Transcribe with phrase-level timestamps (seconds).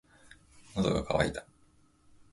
[0.73, 1.45] 喉が渇いた。